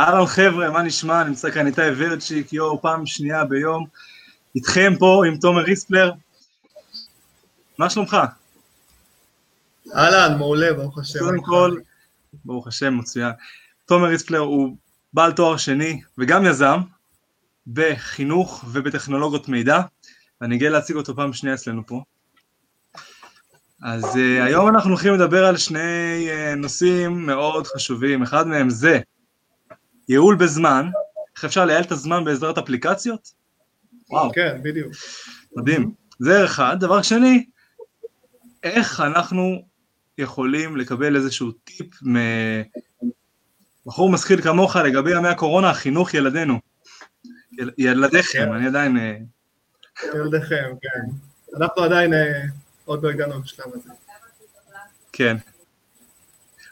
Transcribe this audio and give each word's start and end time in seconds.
אהלן 0.00 0.26
חבר'ה, 0.26 0.70
מה 0.70 0.82
נשמע? 0.82 1.24
נמצא 1.24 1.50
כאן 1.50 1.66
איתי 1.66 1.80
ורצ'יק, 1.96 2.52
יואו, 2.52 2.82
פעם 2.82 3.06
שנייה 3.06 3.44
ביום, 3.44 3.86
איתכם 4.56 4.92
פה 4.98 5.22
עם 5.26 5.36
תומר 5.36 5.62
ריספלר. 5.62 6.12
מה 7.78 7.90
שלומך? 7.90 8.16
אהלן, 9.94 10.38
מעולה, 10.38 10.72
ברוך 10.72 10.98
השם. 10.98 11.18
קודם 11.18 11.40
כל, 11.40 11.76
ברוך 12.44 12.66
השם, 12.66 12.98
מצוין. 12.98 13.32
תומר 13.86 14.08
ריספלר 14.08 14.38
הוא 14.38 14.76
בעל 15.12 15.32
תואר 15.32 15.56
שני 15.56 16.00
וגם 16.18 16.46
יזם 16.46 16.80
בחינוך 17.66 18.64
ובטכנולוגיות 18.72 19.48
מידע, 19.48 19.80
ואני 20.40 20.58
גאה 20.58 20.70
להציג 20.70 20.96
אותו 20.96 21.16
פעם 21.16 21.32
שנייה 21.32 21.54
אצלנו 21.54 21.86
פה. 21.86 22.02
אז 23.82 24.04
uh, 24.04 24.44
היום 24.44 24.68
אנחנו 24.68 24.90
הולכים 24.90 25.14
לדבר 25.14 25.46
על 25.46 25.56
שני 25.56 26.28
uh, 26.28 26.56
נושאים 26.56 27.26
מאוד 27.26 27.66
חשובים, 27.66 28.22
אחד 28.22 28.46
מהם 28.46 28.70
זה 28.70 29.00
ייעול 30.10 30.36
בזמן, 30.36 30.90
איך 31.36 31.44
אפשר 31.44 31.64
לייעל 31.64 31.82
את 31.82 31.92
הזמן 31.92 32.24
בעזרת 32.24 32.58
אפליקציות? 32.58 33.32
וואו. 34.10 34.32
כן, 34.32 34.60
בדיוק. 34.62 34.92
מדהים. 35.56 35.92
זה 36.18 36.44
אחד. 36.44 36.76
דבר 36.80 37.02
שני, 37.02 37.46
איך 38.62 39.00
אנחנו 39.00 39.62
יכולים 40.18 40.76
לקבל 40.76 41.16
איזשהו 41.16 41.52
טיפ 41.52 41.86
מבחור 43.86 44.10
משכיל 44.10 44.42
כמוך 44.42 44.76
לגבי 44.76 45.16
ימי 45.16 45.28
הקורונה, 45.28 45.74
חינוך 45.74 46.14
ילדינו. 46.14 46.60
ילדיכם, 47.78 48.38
כן. 48.38 48.52
אני 48.52 48.66
עדיין... 48.66 48.96
אה, 48.98 49.16
ילדיכם, 50.14 50.72
כן. 50.82 51.00
אנחנו 51.56 51.82
עדיין 51.82 52.14
אה, 52.14 52.42
עוד 52.84 53.02
לא 53.02 53.10
הגענו 53.10 53.40
לשלב 53.40 53.66
הזה. 53.74 53.90
כן. 55.12 55.36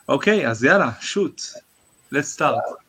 אוקיי, 0.09 0.49
אז 0.49 0.65
יאללה, 0.65 0.91
שוט. 1.01 1.41
let's 2.15 2.37
start. 2.37 2.88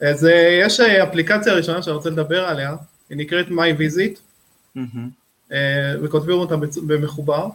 אז 0.00 0.26
אה, 0.26 0.58
יש 0.62 0.80
אפליקציה 0.80 1.52
ראשונה 1.52 1.82
שאני 1.82 1.96
רוצה 1.96 2.10
לדבר 2.10 2.44
עליה, 2.44 2.76
היא 3.10 3.18
נקראת 3.18 3.46
My 3.48 3.80
Visit, 3.80 4.18
mm-hmm. 4.76 5.54
וכותבים 6.02 6.36
אותה 6.38 6.54
במחובר. 6.86 7.48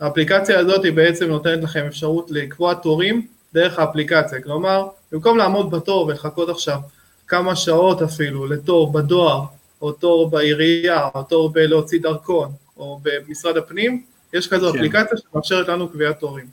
האפליקציה 0.00 0.58
הזאת 0.58 0.84
היא 0.84 0.92
בעצם 0.92 1.26
נותנת 1.28 1.62
לכם 1.62 1.84
אפשרות 1.86 2.30
לקבוע 2.30 2.74
תורים 2.74 3.26
דרך 3.54 3.78
האפליקציה, 3.78 4.42
כלומר, 4.42 4.88
במקום 5.12 5.38
לעמוד 5.38 5.70
בתור 5.70 6.06
ולחכות 6.06 6.48
עכשיו 6.48 6.78
כמה 7.26 7.56
שעות 7.56 8.02
אפילו 8.02 8.46
לתור 8.46 8.92
בדואר, 8.92 9.44
או 9.82 9.92
תור 9.92 10.30
בעירייה, 10.30 11.08
או 11.14 11.22
תור 11.22 11.52
בלהוציא 11.52 12.00
דרכון, 12.00 12.52
או 12.76 13.00
במשרד 13.02 13.56
הפנים, 13.56 14.04
יש 14.32 14.48
כזו 14.48 14.72
כן. 14.72 14.78
אפליקציה 14.78 15.18
שמאפשרת 15.18 15.68
לנו 15.68 15.88
קביעת 15.88 16.20
תורים. 16.20 16.46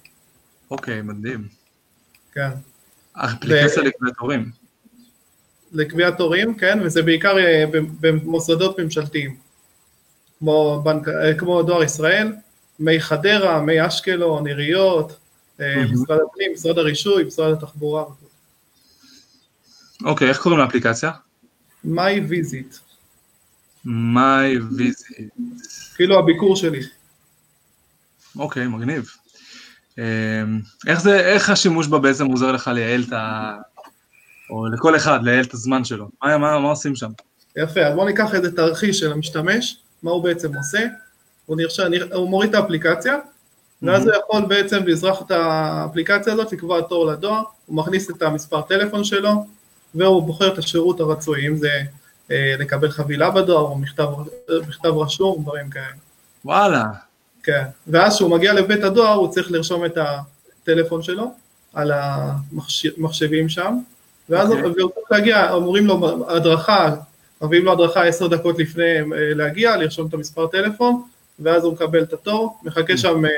אוקיי, 0.71 1.01
מדהים. 1.01 1.47
כן. 2.33 2.49
אפליקציה 3.13 3.83
ו... 3.83 3.85
לקביעת 3.85 4.13
תורים. 4.17 4.51
לקביעת 5.71 6.17
תורים, 6.17 6.55
כן, 6.55 6.79
וזה 6.83 7.01
בעיקר 7.01 7.37
אה, 7.37 7.65
במוסדות 7.99 8.79
ממשלתיים, 8.79 9.35
כמו, 10.39 10.81
בנק, 10.85 11.07
אה, 11.07 11.33
כמו 11.33 11.63
דואר 11.63 11.83
ישראל, 11.83 12.33
מי 12.79 13.01
חדרה, 13.01 13.61
מי 13.61 13.87
אשקלון, 13.87 14.47
עיריות, 14.47 15.17
אה, 15.61 15.83
משרד 15.91 16.17
הפנים, 16.27 16.51
משרד 16.53 16.77
הרישוי, 16.77 17.23
משרד 17.23 17.53
התחבורה. 17.53 18.03
אוקיי, 20.03 20.29
איך 20.29 20.39
קוראים 20.39 20.59
לאפליקציה? 20.59 21.11
My 21.85 22.19
Visit. 22.29 22.79
My 23.85 24.77
Visit. 24.77 25.41
כאילו 25.95 26.19
הביקור 26.19 26.55
שלי. 26.55 26.81
אוקיי, 28.35 28.67
מגניב. 28.67 29.09
איך 30.87 31.01
זה, 31.01 31.19
איך 31.19 31.49
השימוש 31.49 31.87
בה 31.87 31.99
בעצם 31.99 32.25
עוזר 32.25 32.51
לך 32.51 32.67
לייעל 32.73 33.03
את 33.07 33.13
ה... 33.13 33.55
או 34.49 34.67
לכל 34.67 34.95
אחד 34.95 35.19
לייעל 35.23 35.43
את 35.43 35.53
הזמן 35.53 35.83
שלו. 35.83 36.09
מה, 36.23 36.37
מה, 36.37 36.59
מה 36.59 36.69
עושים 36.69 36.95
שם? 36.95 37.09
יפה, 37.57 37.81
אז 37.81 37.95
בואו 37.95 38.05
ניקח 38.05 38.35
איזה 38.35 38.55
תרחיש 38.55 38.99
של 38.99 39.11
המשתמש, 39.11 39.77
מה 40.03 40.11
הוא 40.11 40.23
בעצם 40.23 40.55
עושה, 40.55 40.85
הוא, 41.45 41.57
נרשם, 41.57 41.91
הוא 42.13 42.29
מוריד 42.29 42.49
את 42.49 42.55
האפליקציה, 42.55 43.15
ואז 43.81 44.07
הוא 44.07 44.13
יכול 44.15 44.45
בעצם 44.45 44.85
בעזרת 44.85 45.31
האפליקציה 45.31 46.33
הזאת 46.33 46.51
לקבוע 46.51 46.81
תור 46.81 47.05
לדואר, 47.05 47.43
הוא 47.65 47.77
מכניס 47.77 48.09
את 48.09 48.21
המספר 48.21 48.61
טלפון 48.61 49.03
שלו, 49.03 49.45
והוא 49.95 50.23
בוחר 50.23 50.53
את 50.53 50.57
השירות 50.57 50.99
הרצוי, 50.99 51.47
אם 51.47 51.55
זה 51.55 51.81
אה, 52.31 52.55
לקבל 52.59 52.91
חבילה 52.91 53.31
בדואר, 53.31 53.61
או 53.61 53.77
מכתב, 53.77 54.07
מכתב 54.67 54.89
רשום, 54.89 55.41
דברים 55.41 55.69
כאלה. 55.69 55.85
וואלה. 56.45 56.83
כן, 57.43 57.63
ואז 57.87 58.15
כשהוא 58.15 58.31
מגיע 58.31 58.53
לבית 58.53 58.83
הדואר, 58.83 59.13
הוא 59.13 59.31
צריך 59.31 59.51
לרשום 59.51 59.85
את 59.85 59.97
הטלפון 59.97 61.03
שלו 61.03 61.33
על 61.73 61.91
המחשבים 61.91 63.49
שם, 63.49 63.77
ואז 64.29 64.51
okay. 64.51 64.53
הוא 64.53 64.73
צריך 64.73 65.11
להגיע, 65.11 65.51
אומרים 65.51 65.85
לו 65.85 66.25
הדרכה, 66.27 66.95
מביאים 67.41 67.65
לו 67.65 67.71
הדרכה 67.71 68.03
עשר 68.03 68.27
דקות 68.27 68.59
לפני 68.59 68.83
אה, 68.83 69.03
להגיע, 69.11 69.77
לרשום 69.77 70.07
את 70.07 70.13
המספר 70.13 70.47
טלפון, 70.47 71.01
ואז 71.39 71.63
הוא 71.63 71.73
מקבל 71.73 72.03
את 72.03 72.13
התור, 72.13 72.57
מחכה 72.63 72.97
שם 72.97 73.25
אה, 73.25 73.29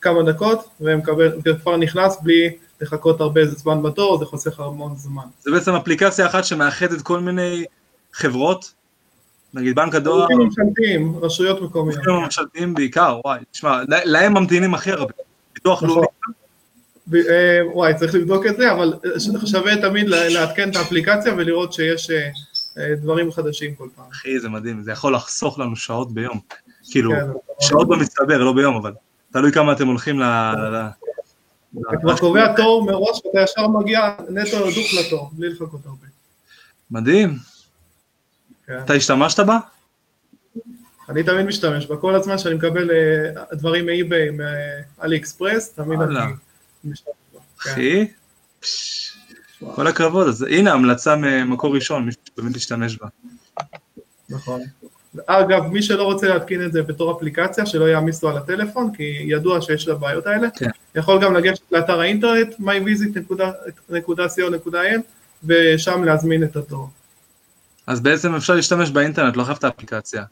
כמה 0.00 0.22
דקות, 0.22 0.68
וכבר 0.80 1.76
נכנס 1.76 2.18
בלי 2.22 2.50
לחכות 2.80 3.20
הרבה 3.20 3.46
זמן 3.46 3.82
בתור, 3.82 4.18
זה 4.18 4.24
חוסך 4.24 4.60
המון 4.60 4.96
זמן. 4.96 5.22
זה 5.40 5.50
בעצם 5.50 5.72
אפליקציה 5.72 6.26
אחת 6.26 6.44
שמאחדת 6.44 7.02
כל 7.02 7.20
מיני 7.20 7.64
חברות, 8.12 8.72
נגיד 9.54 9.74
בנק 9.76 9.94
הדואר. 9.94 10.20
גופים 10.20 10.38
ממשלתיים, 10.38 11.16
רשויות 11.22 11.62
מקומיות. 11.62 11.98
גופים 11.98 12.14
ממשלתיים 12.14 12.74
בעיקר, 12.74 13.20
וואי, 13.24 13.40
תשמע, 13.50 13.80
להם 14.04 14.34
ממתינים 14.38 14.74
הכי 14.74 14.90
הרבה. 14.92 15.12
ביטוח 15.54 15.82
נכון. 15.82 15.88
לאומי. 15.88 16.06
אה, 17.14 17.60
וואי, 17.72 17.94
צריך 17.94 18.14
לבדוק 18.14 18.46
את 18.46 18.56
זה, 18.56 18.72
אבל 18.72 18.92
שווה 19.46 19.76
תמיד 19.80 20.08
לעדכן 20.08 20.70
את 20.70 20.76
האפליקציה 20.76 21.34
ולראות 21.34 21.72
שיש 21.72 22.10
אה, 22.10 22.94
דברים 22.96 23.32
חדשים 23.32 23.74
כל 23.74 23.88
פעם. 23.96 24.04
אחי, 24.12 24.40
זה 24.40 24.48
מדהים, 24.48 24.82
זה 24.82 24.92
יכול 24.92 25.14
לחסוך 25.14 25.58
לנו 25.58 25.76
שעות 25.76 26.14
ביום. 26.14 26.40
כאילו, 26.90 27.10
כן, 27.10 27.26
שעות 27.60 27.88
במצטבר, 27.88 28.38
לא 28.44 28.52
ביום, 28.52 28.76
אבל 28.76 28.92
תלוי 29.32 29.52
כמה 29.52 29.72
אתם 29.72 29.86
הולכים 29.86 30.20
ל... 30.20 30.24
אתה 31.80 31.96
כבר 32.00 32.16
קובע 32.16 32.56
תור 32.56 32.84
מראש, 32.84 33.20
ואתה 33.24 33.40
ישר 33.40 33.68
מגיע 33.68 34.00
נטו 34.28 34.58
דוך 34.58 34.86
לתור, 35.00 35.30
בלי 35.32 35.48
לחכות 35.48 35.80
הרבה. 35.86 36.06
מדהים. 36.90 37.36
כן. 38.66 38.78
אתה 38.84 38.94
השתמשת 38.94 39.40
בה? 39.40 39.58
אני 41.08 41.22
תמיד 41.22 41.46
משתמש 41.46 41.86
בה, 41.86 41.96
כל 41.96 42.14
הזמן 42.14 42.38
שאני 42.38 42.54
מקבל 42.54 42.90
אה, 42.90 43.44
דברים 43.52 43.86
מאי-ביי, 43.86 44.28
מאלי 44.30 45.16
אקספרס, 45.16 45.72
תמיד 45.72 46.00
אני. 46.00 46.18
אחי, 47.60 48.06
כל 49.74 49.86
הכבוד, 49.86 50.28
אז 50.28 50.42
הנה 50.42 50.72
המלצה 50.72 51.16
ממקור 51.16 51.74
ראשון, 51.74 52.06
מי 52.06 52.12
שבאמת 52.12 52.56
ישתמש 52.56 52.96
בה. 52.96 53.08
נכון. 54.28 54.60
אגב, 55.26 55.66
מי 55.66 55.82
שלא 55.82 56.02
רוצה 56.02 56.28
להתקין 56.28 56.64
את 56.64 56.72
זה 56.72 56.82
בתור 56.82 57.16
אפליקציה, 57.16 57.66
שלא 57.66 57.84
יעמיס 57.84 58.22
לו 58.22 58.28
על 58.28 58.36
הטלפון, 58.36 58.94
כי 58.94 59.02
ידוע 59.02 59.60
שיש 59.60 59.88
לה 59.88 59.94
בעיות 59.94 60.26
האלה, 60.26 60.50
כן. 60.50 60.70
יכול 60.94 61.22
גם 61.22 61.34
לגשת 61.34 61.62
לאתר 61.72 62.00
האינטרנט, 62.00 62.54
myvisit.co.il, 62.60 65.00
ושם 65.44 66.04
להזמין 66.04 66.44
את 66.44 66.56
התור. 66.56 66.90
אז 67.86 68.00
בעצם 68.00 68.34
אפשר 68.34 68.54
להשתמש 68.54 68.90
באינטרנט, 68.90 69.36
לא 69.36 69.44
חייב 69.44 69.56
את 69.56 69.64
האפליקציה. 69.64 70.24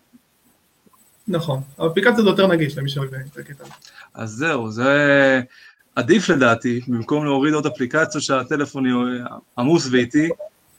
נכון, 1.28 1.62
האפליקציה 1.78 2.22
זה 2.22 2.28
יותר 2.28 2.46
נגיש 2.46 2.78
למי 2.78 2.88
שאוהב 2.88 3.14
את 3.14 3.62
אז 4.14 4.30
זהו, 4.30 4.70
זה 4.70 5.40
עדיף 5.96 6.28
לדעתי, 6.28 6.80
במקום 6.88 7.24
להוריד 7.24 7.54
עוד 7.54 7.66
אפליקציות 7.66 8.24
שהטלפון 8.24 8.84
עמוס 9.58 9.88
ואיטי, 9.90 10.28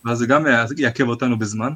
ואז 0.05 0.17
זה 0.17 0.25
גם 0.25 0.45
יעכב 0.77 1.07
אותנו 1.07 1.39
בזמן. 1.39 1.73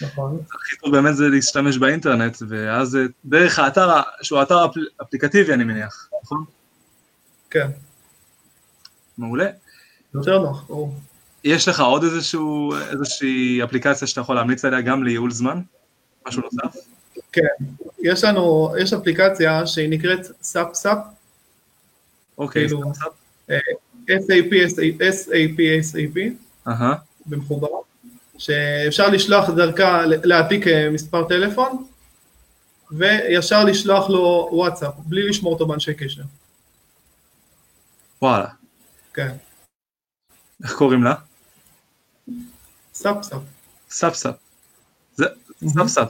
נכון. 0.00 0.38
הכי 0.54 0.76
טוב 0.76 0.92
באמת 0.92 1.16
זה 1.16 1.28
להשתמש 1.28 1.78
באינטרנט, 1.78 2.36
ואז 2.48 2.98
דרך 3.24 3.58
האתר, 3.58 4.00
שהוא 4.22 4.42
אתר 4.42 4.66
אפליקטיבי 5.02 5.54
אני 5.54 5.64
מניח, 5.64 6.08
נכון? 6.22 6.44
כן. 7.50 7.68
מעולה. 9.18 9.46
יותר 10.14 10.38
נוח, 10.38 10.64
ברור. 10.68 10.94
יש 11.44 11.68
לך 11.68 11.80
עוד 11.80 12.04
איזשהו, 12.04 12.74
איזושהי 12.90 13.64
אפליקציה 13.64 14.08
שאתה 14.08 14.20
יכול 14.20 14.36
להמליץ 14.36 14.64
עליה 14.64 14.80
גם 14.80 15.04
לייעול 15.04 15.30
זמן? 15.30 15.60
משהו 16.28 16.42
נוסף? 16.42 16.78
כן, 17.32 17.64
יש 17.98 18.24
לנו, 18.24 18.74
יש 18.78 18.92
אפליקציה 18.92 19.66
שהיא 19.66 19.90
נקראת 19.90 20.26
סאפ 20.42 20.74
סאפ. 20.74 20.98
אוקיי. 22.38 22.66
SAP, 24.08 24.52
SAP, 24.76 25.58
SAP, 25.82 26.18
במחובר. 27.26 27.68
שאפשר 28.38 29.08
לשלוח 29.08 29.50
דרכה, 29.50 30.02
להעתיק 30.06 30.66
אה, 30.66 30.90
מספר 30.90 31.28
טלפון, 31.28 31.84
וישר 32.90 33.64
לשלוח 33.64 34.10
לו 34.10 34.48
וואטסאפ, 34.52 34.94
בלי 34.98 35.28
לשמור 35.28 35.52
אותו 35.52 35.66
באנשי 35.66 35.94
קשר. 35.94 36.22
וואלה. 38.22 38.46
כן. 39.14 39.36
איך 40.64 40.74
קוראים 40.74 41.04
לה? 41.04 41.14
סאפ 42.94 43.22
סאפ. 43.22 43.42
סאפ 43.90 44.14
סאפ. 44.14 44.34
זה 45.14 45.24
סאפ 45.66 45.86
סאפ. 45.86 46.08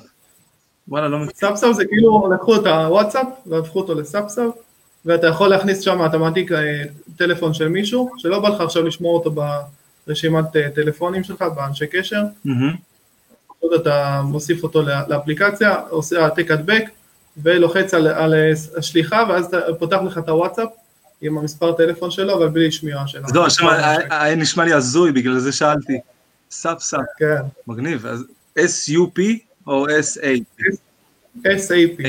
וואלה, 0.89 1.09
לא 1.09 1.19
מכיר. 1.19 1.35
סאפ 1.35 1.57
סאפ 1.57 1.73
זה 1.77 1.85
כאילו 1.85 2.33
לקחו 2.35 2.57
את 2.57 2.67
הוואטסאפ 2.67 3.27
והפכו 3.47 3.81
אותו 3.81 3.95
לסאפ 3.95 4.29
סאפ, 4.29 4.55
ואתה 5.05 5.27
יכול 5.27 5.49
להכניס 5.49 5.81
שם, 5.81 6.07
אתה 6.07 6.19
מעתיק 6.19 6.53
אה, 6.53 6.83
טלפון 7.17 7.55
של 7.55 7.69
מישהו, 7.69 8.11
שלא 8.17 8.39
בא 8.39 8.49
לך 8.49 8.61
עכשיו 8.61 8.83
לשמור 8.83 9.15
אותו 9.15 9.43
רשימת 10.09 10.45
טלפונים 10.75 11.25
שלך 11.25 11.43
באנשי 11.57 11.87
קשר, 11.87 12.23
Mm-hmm. 12.47 13.75
אתה 13.77 14.23
מוסיף 14.25 14.63
אותו 14.63 14.83
לאפליקציה, 14.83 15.75
עושה 15.89 16.23
העתק 16.25 16.51
הדבק, 16.51 16.85
ולוחץ 17.37 17.95
על, 17.95 18.07
על 18.07 18.35
השליחה, 18.77 19.25
ואז 19.29 19.45
אתה 19.45 19.59
פותח 19.79 19.99
לך 20.07 20.19
את 20.19 20.29
הוואטסאפ 20.29 20.69
עם 21.21 21.39
המספר 21.39 21.73
טלפון 21.73 22.11
שלו, 22.11 22.35
אבל 22.35 22.49
בלי 22.49 22.73
שמירה 22.73 23.07
שלו. 23.07 23.25
אז 23.25 23.35
לא, 23.35 23.47
היה 24.11 24.35
נשמע 24.35 24.65
לי 24.65 24.73
הזוי, 24.73 25.13
בגלל 25.13 25.39
זה 25.39 25.53
שאלתי. 25.53 26.01
סאפ 26.51 26.83
סאפ. 26.83 27.01
כן. 27.19 27.43
מגניב. 27.67 28.07
אז 28.07 28.25
SUP 28.59 29.21
או 29.67 29.87
SAP? 29.87 30.77
SAP. 31.39 32.03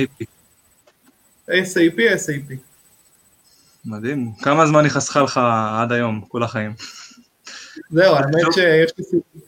SAP, 1.50 1.97
SAP. 1.97 2.56
מדהים. 3.86 4.32
כמה 4.42 4.68
זמן 4.68 4.84
היא 4.84 4.92
חסכה 4.92 5.22
לך 5.22 5.40
עד 5.82 5.92
היום, 5.92 6.22
כל 6.28 6.44
החיים? 6.44 6.74
זהו, 7.90 8.16
האמת 8.16 8.54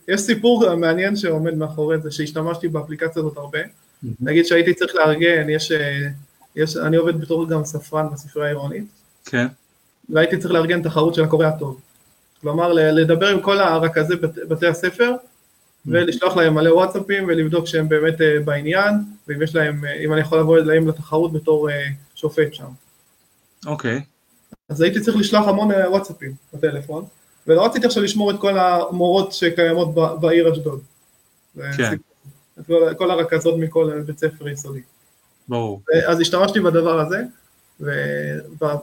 שיש 0.08 0.22
סיפור 0.22 0.76
מעניין 0.76 1.16
שעומד 1.16 1.54
מאחורי 1.54 2.00
זה, 2.00 2.12
שהשתמשתי 2.12 2.68
באפליקציה 2.68 3.20
הזאת 3.20 3.38
הרבה. 3.38 3.60
נגיד 4.20 4.46
שהייתי 4.46 4.74
צריך 4.74 4.96
לארגן, 4.96 5.50
יש, 5.50 5.72
יש, 6.56 6.78
אני 6.78 6.98
עובד 6.98 7.22
בתור 7.22 7.50
גם 7.50 7.66
ספרן 7.66 8.08
בספרייה 8.14 8.48
העירונית. 8.48 8.86
כן. 9.26 9.48
והייתי 10.10 10.38
צריך 10.38 10.54
לארגן 10.54 10.82
תחרות 10.82 11.16
של 11.16 11.24
הקורא 11.24 11.46
הטוב. 11.46 11.80
כלומר, 12.42 12.74
לדבר 12.74 13.28
עם 13.28 13.42
כל 13.42 13.60
הרכזי 13.60 14.16
בתי 14.48 14.68
הספר, 14.68 15.16
ולשלוח 15.86 16.38
להם 16.38 16.54
מלא 16.54 16.74
וואטסאפים 16.74 17.24
ולבדוק 17.28 17.68
שהם 17.68 17.90
באמת 17.90 18.22
אה, 18.22 18.40
בעניין, 18.46 18.94
ואם 19.28 19.42
יש 19.42 19.56
להם, 19.56 19.86
אה, 19.86 19.94
אם 19.94 20.14
אני 20.14 20.22
יכול 20.22 20.40
לבוא 20.40 20.58
אליהם 20.58 20.88
לתחרות 20.88 21.34
בתור 21.34 21.70
אה, 21.70 21.88
שופט 22.16 22.54
שם. 22.54 22.68
אוקיי. 23.66 24.02
אז 24.70 24.82
הייתי 24.82 25.02
צריך 25.02 25.18
לשלוח 25.18 25.48
המון 25.48 25.72
וואטסאפים 25.72 26.32
בטלפון, 26.54 27.06
ולא 27.48 27.66
רציתי 27.66 27.88
עכשיו 27.88 28.04
לשמור 28.04 28.32
את 28.32 28.40
כל 28.40 28.58
המורות 28.60 29.34
שקיימות 29.34 29.96
בעיר 30.20 30.54
אשדוד. 30.54 30.80
כן. 31.78 31.94
את 32.60 32.66
כל, 32.68 32.94
כל 32.98 33.12
הרכזות 33.12 33.56
מכל 33.60 34.02
בית 34.06 34.20
ספר 34.20 34.48
יסודי. 34.48 34.82
ברור. 35.48 35.82
אז 36.08 36.20
השתמשתי 36.20 36.60
בדבר 36.60 37.00
הזה, 37.00 37.24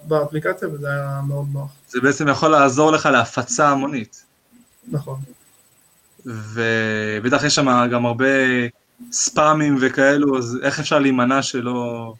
באפליקציה, 0.08 0.68
וזה 0.68 0.88
היה 0.88 1.20
מאוד 1.28 1.46
נוח. 1.52 1.70
זה 1.88 2.00
בעצם 2.00 2.28
יכול 2.28 2.48
לעזור 2.48 2.92
לך 2.92 3.06
להפצה 3.06 3.68
המונית. 3.68 4.24
נכון. 4.88 5.20
ובטח 6.26 7.44
יש 7.44 7.54
שם 7.54 7.88
גם 7.92 8.06
הרבה 8.06 8.26
ספאמים 9.12 9.78
וכאלו, 9.80 10.38
אז 10.38 10.58
איך 10.62 10.80
אפשר 10.80 10.98
להימנע 10.98 11.42
שלא... 11.42 12.14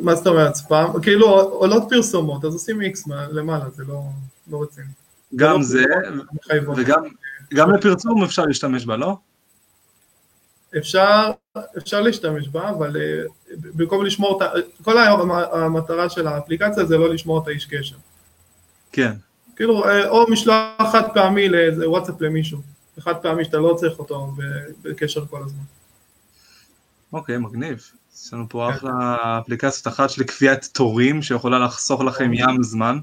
מה 0.00 0.14
זאת 0.14 0.26
אומרת 0.26 0.54
ספאם? 0.54 1.00
כאילו 1.02 1.26
עולות 1.40 1.82
פרסומות, 1.88 2.44
אז 2.44 2.52
עושים 2.52 2.82
איקס 2.82 3.06
למעלה, 3.08 3.70
זה 3.70 3.84
לא, 3.88 4.02
לא 4.50 4.62
רציני. 4.62 4.86
גם 5.36 5.62
זה, 5.62 5.84
וגם 6.76 7.04
גם 7.54 7.70
לפרסום 7.70 8.24
אפשר 8.24 8.44
להשתמש 8.44 8.86
בה, 8.86 8.96
לא? 8.96 9.16
אפשר, 10.78 11.30
אפשר 11.78 12.00
להשתמש 12.00 12.48
בה, 12.48 12.70
אבל 12.70 12.96
אה, 12.96 13.22
במקום 13.56 14.04
לשמור, 14.04 14.40
כל 14.82 14.98
המטרה 15.52 16.10
של 16.10 16.26
האפליקציה 16.26 16.84
זה 16.84 16.98
לא 16.98 17.08
לשמור 17.08 17.42
את 17.42 17.48
האיש 17.48 17.66
קשר. 17.66 17.96
כן. 18.92 19.12
כאילו, 19.56 19.84
אה, 19.84 20.08
או 20.08 20.30
משלוח 20.30 20.92
חד 20.92 21.12
פעמי 21.14 21.48
לאיזה 21.48 21.90
וואטסאפ 21.90 22.20
למישהו, 22.20 22.58
חד 23.00 23.16
פעמי 23.16 23.44
שאתה 23.44 23.56
לא 23.56 23.74
צריך 23.76 23.98
אותו 23.98 24.32
בקשר 24.82 25.26
כל 25.26 25.42
הזמן. 25.44 25.64
אוקיי, 27.12 27.38
מגניב. 27.38 27.90
יש 28.14 28.32
לנו 28.32 28.48
פה. 28.48 28.70
אחלה 28.70 29.16
אפליקציות 29.42 29.86
אחת 29.86 30.10
של 30.10 30.22
קביעת 30.22 30.68
תורים 30.72 31.22
שיכולה 31.22 31.58
לחסוך 31.58 32.00
לכם 32.00 32.30
ים 32.34 32.62
זמן. 32.62 32.98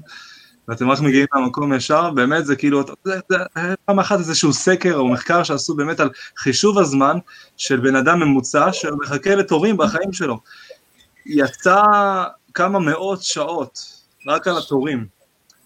ואתם 0.68 0.90
רק 0.90 1.00
מגיעים 1.00 1.26
מהמקום 1.34 1.72
ישר, 1.72 2.10
באמת 2.10 2.46
זה 2.46 2.56
כאילו, 2.56 2.82
זה, 3.04 3.20
זה, 3.28 3.36
פעם 3.84 4.00
אחת 4.00 4.18
איזשהו 4.18 4.52
סקר 4.52 4.94
או 4.94 5.08
מחקר 5.08 5.42
שעשו 5.42 5.74
באמת 5.74 6.00
על 6.00 6.10
חישוב 6.36 6.78
הזמן 6.78 7.18
של 7.56 7.80
בן 7.80 7.96
אדם 7.96 8.20
ממוצע 8.20 8.72
שמחכה 8.72 9.34
לתורים 9.34 9.76
בחיים 9.76 10.12
שלו. 10.12 10.40
יצא 11.26 11.82
כמה 12.54 12.78
מאות 12.78 13.22
שעות 13.22 13.78
רק 14.26 14.48
על 14.48 14.58
התורים, 14.58 15.06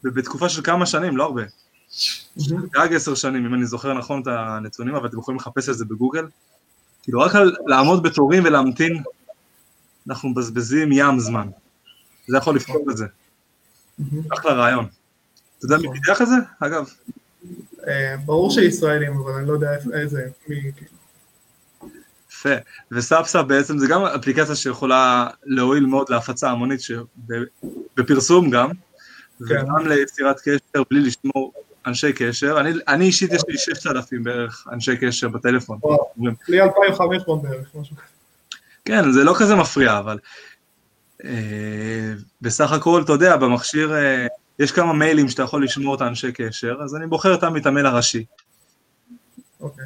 ובתקופה 0.04 0.48
של 0.48 0.62
כמה 0.62 0.86
שנים, 0.86 1.16
לא 1.16 1.24
הרבה. 1.24 1.42
גג 2.72 2.94
עשר 2.94 3.14
שנים, 3.14 3.46
אם 3.46 3.54
אני 3.54 3.66
זוכר 3.66 3.94
נכון 3.94 4.22
את 4.22 4.26
הנתונים, 4.26 4.94
אבל 4.94 5.06
אתם 5.06 5.18
יכולים 5.18 5.40
לחפש 5.40 5.68
את 5.68 5.74
זה 5.74 5.84
בגוגל. 5.84 6.26
כאילו 7.02 7.20
רק 7.20 7.34
על 7.34 7.56
לעמוד 7.66 8.02
בתורים 8.02 8.44
ולהמתין, 8.44 9.02
אנחנו 10.08 10.28
מבזבזים 10.28 10.92
ים 10.92 11.18
זמן. 11.18 11.48
זה 12.26 12.36
יכול 12.36 12.56
לפתור 12.56 12.90
את 12.90 12.96
זה. 12.96 13.06
אחלה 14.32 14.52
רעיון. 14.52 14.86
אתה 15.58 15.66
יודע 15.66 15.76
מי 15.76 15.82
נכון. 15.82 15.96
פיתח 16.00 16.22
את 16.22 16.26
זה, 16.26 16.34
אגב? 16.60 16.88
אה, 17.86 18.16
ברור 18.24 18.50
שישראלים, 18.50 19.12
אבל 19.16 19.32
אני 19.32 19.48
לא 19.48 19.52
יודע 19.52 19.70
איזה, 19.92 20.28
מי... 20.48 20.72
יפה, 22.30 22.54
וסאפסאפ 22.92 23.46
בעצם 23.46 23.78
זה 23.78 23.86
גם 23.86 24.04
אפליקציה 24.04 24.54
שיכולה 24.54 25.26
להועיל 25.44 25.86
מאוד 25.86 26.10
להפצה 26.10 26.50
המונית, 26.50 26.80
בפרסום 27.96 28.50
גם, 28.50 28.68
כן. 28.68 29.44
וגם 29.44 29.86
ליצירת 29.86 30.40
קשר 30.40 30.82
בלי 30.90 31.00
לשמור 31.00 31.52
אנשי 31.86 32.12
קשר. 32.12 32.60
אני, 32.60 32.70
אני 32.88 33.04
אישית 33.04 33.32
יש 33.32 33.42
לי 33.48 33.58
6,000 33.58 34.24
בערך 34.24 34.66
אנשי 34.72 34.96
קשר 34.96 35.28
בטלפון. 35.28 35.78
לי 36.48 36.60
2,500 36.60 37.42
בערך, 37.42 37.74
משהו 37.74 37.96
כזה. 37.96 38.13
כן, 38.84 39.12
זה 39.12 39.24
לא 39.24 39.34
כזה 39.38 39.54
מפריע, 39.54 39.98
אבל 39.98 40.18
אה, 41.24 42.12
בסך 42.40 42.72
הכל, 42.72 43.02
אתה 43.04 43.12
יודע, 43.12 43.36
במכשיר 43.36 43.94
אה, 43.94 44.26
יש 44.58 44.72
כמה 44.72 44.92
מיילים 44.92 45.28
שאתה 45.28 45.42
יכול 45.42 45.64
לשמור 45.64 45.94
את 45.94 46.00
האנשי 46.00 46.32
קשר, 46.32 46.76
אז 46.84 46.96
אני 46.96 47.06
בוחר 47.06 47.36
תמיד 47.36 47.60
את 47.60 47.66
המייל 47.66 47.86
הראשי. 47.86 48.24
אוקיי. 49.60 49.84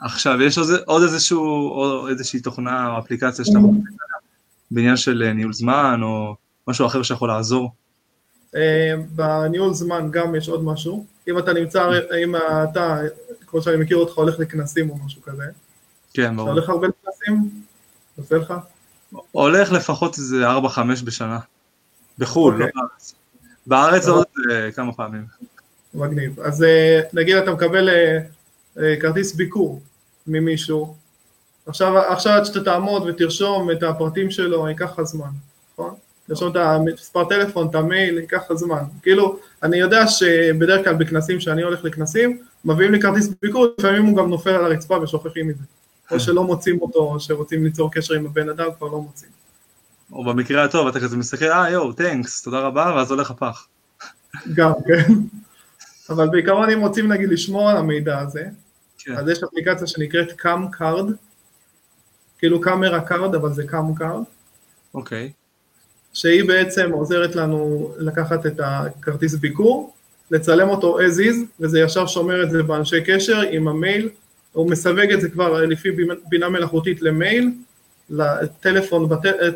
עכשיו, 0.00 0.42
יש 0.42 0.58
עוד 0.86 1.02
איזשהו, 1.02 1.70
או 1.70 2.08
איזושהי 2.08 2.40
תוכנה 2.40 2.92
או 2.92 2.98
אפליקציה 2.98 3.44
שאתה 3.44 3.58
יכול 3.58 3.70
בעניין 4.70 4.96
של 4.96 5.22
אה, 5.26 5.32
ניהול 5.32 5.52
זמן, 5.52 6.00
או 6.02 6.36
משהו 6.68 6.86
אחר 6.86 7.02
שיכול 7.02 7.28
לעזור? 7.28 7.70
בניהול 9.14 9.74
זמן 9.74 10.08
גם 10.10 10.34
יש 10.34 10.48
עוד 10.48 10.64
משהו. 10.64 11.06
אם 11.28 11.38
אתה 11.38 11.52
נמצא, 11.52 11.88
אם 12.24 12.36
אתה, 12.36 12.98
כמו 13.46 13.62
שאני 13.62 13.76
מכיר 13.76 13.96
אותך, 13.96 14.12
הולך 14.12 14.38
לכנסים 14.38 14.90
או 14.90 14.96
משהו 15.06 15.22
כזה. 15.22 15.44
כן, 16.14 16.36
ברור. 16.36 16.48
אתה 16.48 16.54
הולך 16.54 16.68
הרבה 16.68 16.86
לכנסים? 16.86 17.61
עושה 18.18 18.36
לך? 18.36 18.54
הולך 19.32 19.72
לפחות 19.72 20.18
איזה 20.18 20.48
4-5 20.48 20.78
בשנה. 21.04 21.38
בחו"ל, 22.18 22.54
לא 22.54 22.64
אוקיי. 22.64 22.82
בארץ. 22.82 23.14
בארץ 23.66 24.08
עוד 24.08 24.26
אה, 24.50 24.72
כמה 24.72 24.92
פעמים. 24.92 25.24
מגניב. 25.94 26.40
אז 26.40 26.62
אה, 26.62 27.00
נגיד 27.12 27.36
אתה 27.36 27.52
מקבל 27.52 27.88
אה, 27.88 28.96
כרטיס 29.00 29.34
ביקור 29.34 29.82
ממישהו, 30.26 30.94
עכשיו, 31.66 31.98
עכשיו 31.98 32.32
עד 32.32 32.44
שאתה 32.44 32.64
תעמוד 32.64 33.02
ותרשום 33.02 33.70
את 33.70 33.82
הפרטים 33.82 34.30
שלו, 34.30 34.68
ייקח 34.68 34.98
לך 34.98 35.02
זמן, 35.02 35.30
נכון? 35.72 35.94
תרשום 36.28 36.50
את 36.50 36.56
המספר 36.56 37.24
טלפון, 37.24 37.68
את 37.70 37.74
המייל, 37.74 38.18
ייקח 38.18 38.42
לך 38.50 38.52
זמן. 38.52 38.82
כאילו, 39.02 39.38
אני 39.62 39.76
יודע 39.76 40.06
שבדרך 40.06 40.84
כלל 40.84 40.94
בכנסים, 40.94 41.40
שאני 41.40 41.62
הולך 41.62 41.84
לכנסים, 41.84 42.38
מביאים 42.64 42.92
לי 42.92 43.00
כרטיס 43.00 43.28
ביקור, 43.42 43.66
לפעמים 43.78 44.04
הוא 44.04 44.16
גם 44.16 44.30
נופל 44.30 44.50
על 44.50 44.64
הרצפה 44.64 44.98
ושוכחים 45.02 45.50
את 45.50 45.56
זה. 45.58 45.64
או 46.12 46.20
שלא 46.20 46.44
מוצאים 46.44 46.82
אותו, 46.82 46.98
או 46.98 47.20
שרוצים 47.20 47.64
ליצור 47.64 47.92
קשר 47.92 48.14
עם 48.14 48.26
הבן 48.26 48.48
אדם, 48.48 48.66
כבר 48.78 48.88
לא 48.88 49.00
מוצאים. 49.00 49.30
או 50.12 50.24
במקרה 50.24 50.64
הטוב, 50.64 50.86
אתה 50.86 51.00
כזה 51.00 51.16
מסתכל, 51.16 51.44
אה 51.44 51.70
יואו, 51.70 51.92
טנקס, 51.92 52.42
תודה 52.42 52.60
רבה, 52.60 52.92
ואז 52.96 53.10
הולך 53.10 53.30
הפח. 53.30 53.66
גם, 54.54 54.72
כן. 54.86 55.12
אבל 56.10 56.28
בעיקרון 56.28 56.70
אם 56.70 56.80
רוצים 56.80 57.12
נגיד 57.12 57.28
לשמור 57.28 57.70
על 57.70 57.76
המידע 57.76 58.18
הזה, 58.18 58.44
כן. 58.98 59.16
אז 59.16 59.28
יש 59.28 59.42
אפליקציה 59.42 59.86
שנקראת 59.86 60.32
CamCard, 60.32 61.12
כאילו 62.38 62.60
camera 62.60 63.00
card, 63.00 63.34
אבל 63.34 63.52
זה 63.52 63.66
CamCard. 63.66 64.22
אוקיי. 64.94 65.32
שהיא 66.12 66.44
בעצם 66.48 66.90
עוזרת 66.92 67.36
לנו 67.36 67.92
לקחת 67.98 68.46
את 68.46 68.60
הכרטיס 68.64 69.34
ביקור, 69.34 69.94
לצלם 70.30 70.68
אותו 70.68 70.98
as 71.00 71.18
is, 71.18 71.36
וזה 71.60 71.80
ישר 71.80 72.06
שומר 72.06 72.42
את 72.42 72.50
זה 72.50 72.62
באנשי 72.62 73.04
קשר 73.06 73.40
עם 73.40 73.68
המייל, 73.68 74.08
הוא 74.52 74.70
מסווג 74.70 75.12
את 75.12 75.20
זה 75.20 75.28
כבר 75.28 75.62
לפי 75.62 75.88
בינה 76.28 76.48
מלאכותית 76.48 77.02
למייל, 77.02 77.50
לטלפון, 78.10 79.08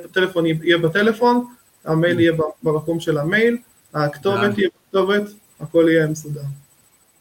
הטלפון 0.05 0.47
יהיה 0.47 0.79
בטלפון, 0.79 1.45
המייל 1.85 2.21
יהיה 2.21 2.33
במקום 2.63 3.01
של 3.01 3.19
המייל, 3.19 3.57
הכתובת 3.95 4.59
יהיה 4.59 4.69
בכתובת, 4.79 5.23
הכל 5.61 5.87
יהיה 5.89 6.07
מסודר. 6.07 6.41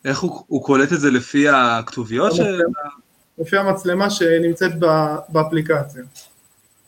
איך 0.05 0.19
הוא, 0.19 0.43
הוא 0.47 0.63
קולט 0.63 0.93
את 0.93 0.99
זה 0.99 1.11
לפי 1.11 1.49
הכתוביות? 1.49 2.33
ש... 2.35 2.39
לפי 3.37 3.57
המצלמה 3.57 4.09
שנמצאת 4.09 4.71
באפליקציה. 5.29 6.03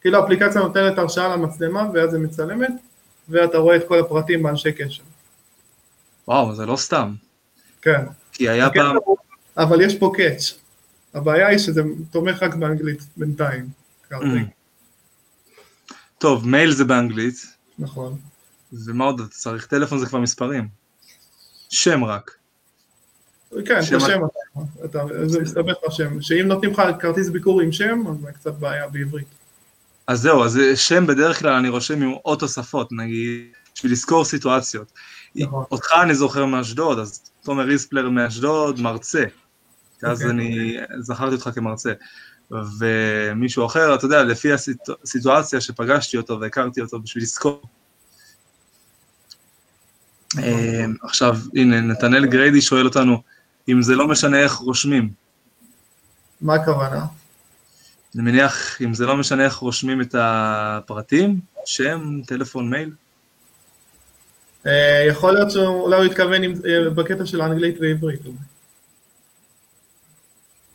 כאילו 0.02 0.18
האפליקציה 0.18 0.62
נותנת 0.62 0.98
הרשאה 0.98 1.28
למצלמה 1.36 1.90
ואז 1.94 2.14
היא 2.14 2.24
מצלמת, 2.24 2.72
ואתה 3.30 3.58
רואה 3.58 3.76
את 3.76 3.88
כל 3.88 4.00
הפרטים 4.00 4.44
באנשי 4.44 4.72
קשר. 4.72 5.04
וואו, 6.28 6.56
זה 6.56 6.66
לא 6.66 6.76
סתם. 6.76 7.14
כן. 7.82 8.02
כי 8.32 8.50
היה 8.50 8.70
פעם... 8.70 8.98
אבל 9.58 9.82
יש 9.82 9.96
פה 9.96 10.12
קאץ'. 10.16 10.54
הבעיה 11.18 11.48
היא 11.48 11.58
שזה 11.58 11.82
תומך 12.12 12.44
רק 12.44 12.56
באנגלית 12.56 13.00
בינתיים. 13.18 13.70
Mm. 14.14 14.16
טוב, 16.18 16.48
מייל 16.48 16.72
זה 16.72 16.86
באנגלית. 16.86 17.46
נכון. 17.80 18.18
ומה 18.74 19.06
עוד 19.06 19.20
אתה 19.20 19.30
צריך? 19.30 19.66
טלפון 19.66 20.00
זה 20.00 20.06
כבר 20.06 20.20
מספרים. 20.20 20.68
שם 21.70 22.04
רק. 22.04 22.32
כן, 23.66 23.84
שם- 23.84 23.98
השם, 23.98 24.20
אתה- 24.86 24.86
אתה- 24.86 25.28
זה 25.28 25.42
מסתבך 25.42 25.76
בשם, 25.88 26.22
שאם 26.22 26.46
נותנים 26.48 26.72
לך 26.72 26.82
כרטיס 27.00 27.30
ביקור 27.30 27.62
עם 27.62 27.72
שם, 27.72 28.04
אז 28.12 28.18
זה 28.22 28.32
קצת 28.32 28.54
בעיה 28.54 28.88
בעברית. 28.88 29.28
אז 30.08 30.22
זהו, 30.22 30.44
אז 30.44 30.60
שם 30.76 31.08
בדרך 31.08 31.40
כלל 31.40 31.54
אני 31.54 31.70
רושם 31.70 32.02
עם 32.02 32.10
עוד 32.12 32.40
תוספות, 32.40 32.92
נגיד, 32.92 33.42
בשביל 33.76 33.92
לזכור 33.92 34.26
סיטואציות. 34.26 34.92
נכון. 35.36 35.64
אותך 35.72 35.88
אני 36.04 36.16
זוכר 36.16 36.46
מאשדוד, 36.46 37.00
אז 37.00 37.22
תומר 37.44 37.64
ריספלר 37.64 38.10
מאשדוד, 38.10 38.80
מרצה. 38.82 39.24
אז 40.04 40.22
אוקיי. 40.22 40.30
אני 40.30 40.78
זכרתי 41.00 41.36
אותך 41.36 41.50
כמרצה. 41.56 41.94
ומישהו 42.52 43.66
אחר, 43.66 43.96
אתה 43.96 44.06
יודע, 44.06 44.24
לפי 44.24 44.50
הסיטואציה 44.54 45.62
שפגשתי 45.62 46.18
אותו 46.18 46.40
והכרתי 46.42 46.82
אותו 46.82 47.00
בשביל 47.00 47.24
לזכור. 47.24 47.62
אה, 50.38 50.86
עכשיו, 51.04 51.38
הנה, 51.56 51.82
נתנאל 51.82 52.26
גריידי 52.26 52.62
שואל 52.62 52.86
אותנו, 52.86 53.22
אם 53.70 53.82
זה 53.82 53.96
לא 53.96 54.08
משנה 54.08 54.40
איך 54.40 54.54
רושמים. 54.54 55.10
מה 56.42 56.56
הכוונה? 56.56 57.06
אני 58.16 58.24
מניח, 58.24 58.82
אם 58.82 58.94
זה 58.94 59.06
לא 59.06 59.18
משנה 59.18 59.46
איך 59.46 59.56
רושמים 59.56 60.02
את 60.02 60.16
הפרטים, 60.18 61.40
שם, 61.66 62.22
טלפון, 62.28 62.70
מייל. 62.70 62.92
אה, 64.68 65.06
יכול 65.10 65.34
להיות 65.34 65.52
שאולי 65.52 65.98
הוא 65.98 66.06
התכוון 66.06 66.44
אה, 66.44 66.90
בקטע 66.90 67.26
של 67.26 67.42
האנגלית 67.42 67.76
ועברית. 67.82 68.22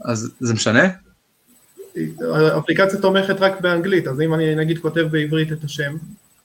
אז 0.04 0.30
זה 0.40 0.54
משנה? 0.54 0.88
האפליקציה 2.34 3.00
תומכת 3.00 3.36
רק 3.40 3.60
באנגלית, 3.60 4.06
אז 4.06 4.20
אם 4.20 4.34
אני 4.34 4.54
נגיד 4.54 4.78
כותב 4.78 5.00
בעברית 5.10 5.52
את 5.52 5.64
השם, 5.64 5.96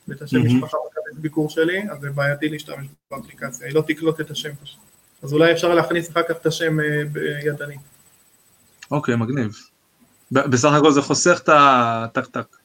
ואת 0.08 0.22
השם 0.22 0.36
מהמם. 0.38 0.56
משפחה 0.56 0.76
בכרטיס 0.90 1.18
ביקור 1.18 1.50
שלי, 1.50 1.90
אז 1.90 2.00
זה 2.00 2.10
בעייתי 2.10 2.48
להשתמש 2.48 2.86
באפליקציה, 3.10 3.66
היא 3.66 3.74
לא 3.74 3.84
תקלוט 3.86 4.20
את 4.20 4.30
השם 4.30 4.50
פשוט. 4.62 4.78
אז 5.22 5.32
אולי 5.32 5.52
אפשר 5.52 5.74
להכניס 5.74 6.10
אחר 6.10 6.22
כך 6.28 6.36
את 6.40 6.46
השם 6.46 6.80
אה, 6.80 7.02
בידני. 7.12 7.76
אוקיי, 8.90 9.16
מגניב. 9.16 9.56
ב- 10.32 10.46
בסך 10.50 10.72
הכל 10.72 10.92
זה 10.92 11.02
חוסך 11.02 11.40
את 11.42 11.48
הטק-טק, 11.52 12.56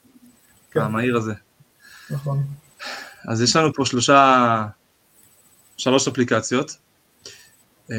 כן. 0.71 0.79
המהיר 0.79 1.17
הזה. 1.17 1.33
נכון. 2.09 2.43
אז 3.27 3.41
יש 3.41 3.55
לנו 3.55 3.73
פה 3.73 3.85
שלושה, 3.85 4.65
שלוש 5.77 6.07
אפליקציות. 6.07 6.77
אמ, 7.91 7.95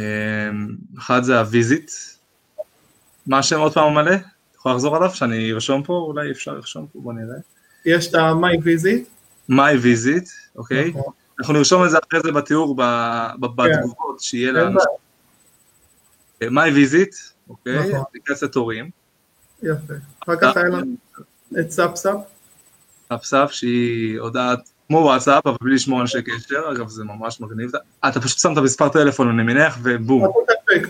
אחד 0.98 1.22
זה 1.22 1.38
ה-Visit. 1.38 1.90
מה 3.26 3.38
השם 3.38 3.60
עוד 3.60 3.74
פעם 3.74 3.84
המלא? 3.86 4.14
אתה 4.14 4.26
יכול 4.58 4.72
לחזור 4.72 4.96
עליו? 4.96 5.10
שאני 5.10 5.52
ארשום 5.52 5.82
פה? 5.82 5.92
אולי 5.92 6.30
אפשר 6.30 6.52
לרשום 6.54 6.86
פה, 6.92 6.98
בוא 7.00 7.12
נראה. 7.12 7.36
יש 7.84 8.08
את 8.08 8.14
ה-My 8.14 8.58
Visit, 8.64 9.08
My 9.50 9.84
Visit, 9.84 10.28
אוקיי? 10.56 10.90
נכון. 10.90 11.12
אנחנו 11.38 11.54
נרשום 11.54 11.84
את 11.84 11.90
זה 11.90 11.98
אחרי 12.08 12.20
זה 12.20 12.32
בתיאור, 12.32 12.74
ב- 12.78 13.30
בתגובות, 13.40 14.20
שיהיה 14.20 14.52
לנו. 14.52 14.78
בעיה. 16.40 16.50
My 16.50 16.70
Visit, 16.74 17.16
אוקיי? 17.48 17.78
נכון. 17.88 18.00
אפליקציית 18.08 18.52
תורים. 18.52 18.90
יפה. 19.62 19.94
אחר 20.24 20.36
כך 20.40 20.56
היה 20.56 20.64
לנו 20.68 20.92
את 21.60 21.70
סאפ-סאפ, 21.70 22.20
סאפ-סאפ 23.14 23.48
שהיא 23.50 24.20
הודעת 24.20 24.58
כמו 24.88 24.98
וואטסאפ 24.98 25.46
אבל 25.46 25.56
בלי 25.62 25.74
לשמור 25.74 26.00
אנשי 26.00 26.22
קשר, 26.22 26.62
אגב 26.72 26.88
זה 26.88 27.04
ממש 27.04 27.40
מגניב, 27.40 27.70
אתה 28.08 28.20
פשוט 28.20 28.38
שם 28.38 28.52
את 28.52 28.58
המספר 28.58 28.88
טלפון 28.88 29.28
אני 29.28 29.42
מניח 29.42 29.78
ובום, 29.82 30.32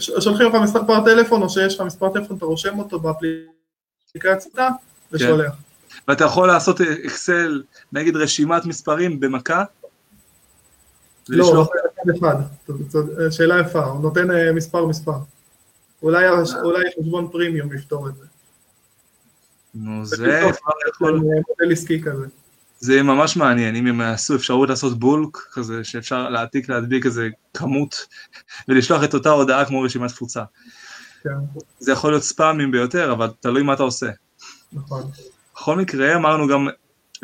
שולחים 0.01 0.47
לך 0.49 0.55
מספר 0.55 1.05
טלפון, 1.05 1.43
או 1.43 1.49
שיש 1.49 1.75
לך 1.75 1.87
מספר 1.87 2.13
טלפון, 2.13 2.37
אתה 2.37 2.45
רושם 2.45 2.79
אותו 2.79 3.01
באפליקציה, 3.01 4.69
ושולח. 5.13 5.53
ואתה 6.09 6.25
יכול 6.25 6.49
לעשות 6.49 6.81
אקסל, 6.81 7.63
נגיד 7.93 8.17
רשימת 8.17 8.65
מספרים 8.65 9.21
במכה, 9.21 9.65
לא, 11.29 11.45
נותן 11.55 12.19
אחד, 12.19 12.35
זאת 12.89 13.07
שאלה 13.33 13.61
יפה, 13.61 13.85
הוא 13.85 14.03
נותן 14.03 14.31
אה, 14.31 14.53
מספר 14.53 14.87
מספר. 14.87 15.13
אולי 16.03 16.27
הש- 16.27 16.55
אולי 16.65 16.85
חשבון 17.01 17.29
פרימיום 17.33 17.73
יפתור 17.73 18.09
את 18.09 18.17
זה. 18.17 18.25
נו 19.75 20.07
זה 20.07 20.17
כבר 20.17 20.51
יכול, 20.89 21.15
אה, 21.15 21.21
מודל 21.49 21.73
עסקי 21.73 22.03
כזה. 22.03 22.27
זה 22.85 22.93
יהיה 22.93 23.03
ממש 23.03 23.37
מעניין 23.37 23.77
אם 23.77 23.87
הם 23.87 24.01
יעשו 24.01 24.37
אפשרות 24.37 24.69
לעשות 24.69 24.99
bulk 24.99 25.37
כזה 25.53 25.85
שאפשר 25.85 26.29
להעתיק 26.29 26.69
להדביק 26.69 27.07
איזה 27.07 27.29
כמות 27.55 28.07
ולשלוח 28.69 29.05
את 29.05 29.15
אותה 29.15 29.31
הודעה 29.31 29.65
כמו 29.65 29.81
רשימת 29.81 30.11
תפוצה. 30.11 30.43
כן, 31.23 31.31
זה 31.79 31.93
יכול 31.93 32.11
להיות 32.11 32.23
ספאמים 32.23 32.71
ביותר 32.71 33.13
אבל 33.13 33.31
תלוי 33.41 33.63
מה 33.63 33.75
אתה 33.75 33.83
עושה. 33.83 34.11
נכון. 34.73 35.11
בכל 35.55 35.77
מקרה 35.77 36.15
אמרנו 36.17 36.49
גם 36.49 36.69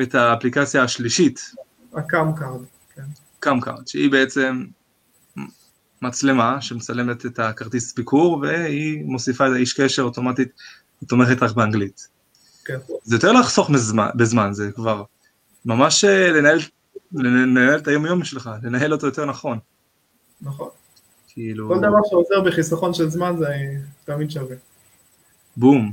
את 0.03 0.15
האפליקציה 0.15 0.83
השלישית, 0.83 1.53
ה 1.95 2.37
CamCard, 2.37 2.61
כן. 2.95 3.03
CamCard, 3.41 3.89
שהיא 3.89 4.11
בעצם 4.11 4.65
מצלמה 6.03 6.61
שמצלמת 6.61 7.27
את 7.27 7.39
הכרטיס 7.39 7.95
ביקור 7.95 8.39
והיא 8.39 9.05
מוסיפה 9.05 9.47
את 9.47 9.53
האיש 9.53 9.81
קשר 9.81 10.03
אוטומטית, 10.03 10.49
היא 11.01 11.09
תומכת 11.09 11.43
רק 11.43 11.53
באנגלית. 11.53 12.09
כן. 12.65 12.79
זה 13.03 13.17
יותר 13.17 13.33
לחסוך 13.33 13.71
בזמן, 13.71 14.09
בזמן 14.15 14.53
זה 14.53 14.71
כבר 14.75 15.05
ממש 15.65 16.05
אה, 16.05 16.33
לנהל, 16.33 16.59
לנהל 17.13 17.79
את 17.79 17.89
היום 17.89 18.07
יום 18.07 18.25
שלך, 18.25 18.51
לנהל 18.63 18.93
אותו 18.93 19.07
יותר 19.07 19.25
נכון. 19.25 19.59
נכון. 20.41 20.69
כאילו, 21.29 21.69
כל 21.69 21.79
דבר 21.79 21.99
שעוזר 22.11 22.41
בחיסכון 22.41 22.95
של 22.95 23.09
זמן 23.09 23.37
זה 23.39 23.47
תמיד 24.05 24.31
שווה. 24.31 24.57
בום. 25.57 25.93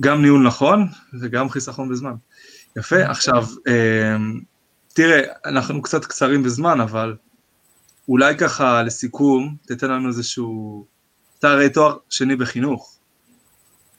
גם 0.00 0.22
ניהול 0.22 0.46
נכון 0.46 0.86
וגם 1.20 1.48
חיסכון 1.48 1.88
בזמן. 1.88 2.14
יפה, 2.76 3.10
עכשיו, 3.10 3.44
אה, 3.68 4.16
תראה, 4.92 5.20
אנחנו 5.44 5.82
קצת 5.82 6.04
קצרים 6.04 6.42
בזמן, 6.42 6.80
אבל 6.80 7.16
אולי 8.08 8.36
ככה 8.36 8.82
לסיכום, 8.82 9.56
תתן 9.66 9.90
לנו 9.90 10.08
איזשהו, 10.08 10.84
אתה 11.38 11.50
הרי 11.50 11.70
תואר 11.70 11.96
שני 12.08 12.36
בחינוך, 12.36 12.98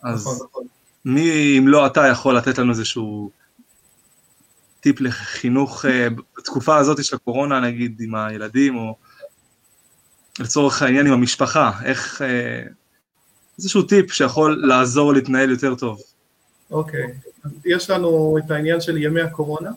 אז 0.03 0.21
נכון, 0.21 0.47
נכון. 0.49 0.63
מי 1.05 1.57
אם 1.59 1.67
לא 1.67 1.87
אתה 1.87 2.07
יכול 2.07 2.37
לתת 2.37 2.57
לנו 2.57 2.69
איזשהו 2.71 3.31
טיפ 4.81 5.01
לחינוך 5.01 5.85
אה, 5.85 6.07
בתקופה 6.37 6.77
הזאת 6.77 7.03
של 7.03 7.15
הקורונה, 7.15 7.59
נגיד 7.59 8.01
עם 8.01 8.15
הילדים, 8.15 8.77
או 8.77 8.95
לצורך 10.39 10.81
העניין 10.81 11.07
עם 11.07 11.13
המשפחה, 11.13 11.71
איך, 11.83 12.21
אה, 12.21 12.63
איזשהו 13.57 13.83
טיפ 13.83 14.11
שיכול 14.11 14.61
לעזור 14.67 15.13
להתנהל 15.13 15.49
יותר 15.49 15.75
טוב. 15.75 16.01
אוקיי. 16.71 17.07
אז 17.43 17.51
יש 17.65 17.89
לנו 17.89 18.37
את 18.37 18.51
העניין 18.51 18.81
של 18.81 18.97
ימי 18.97 19.21
הקורונה, 19.21 19.71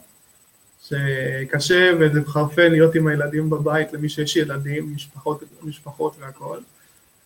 שקשה 0.83 1.91
וזה 2.01 2.21
מחרפן 2.21 2.71
להיות 2.71 2.95
עם 2.95 3.07
הילדים 3.07 3.51
בבית, 3.51 3.93
למי 3.93 4.09
שיש 4.09 4.37
ילדים, 4.37 4.95
משפחות, 4.95 5.43
משפחות 5.63 6.17
והכול. 6.21 6.61